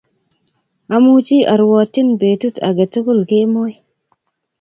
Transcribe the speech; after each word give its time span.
Amuchi 0.95 1.37
aruotyin 1.51 2.09
petut 2.19 2.55
age 2.67 2.85
tugul 2.91 3.19
kemoi 3.29 3.73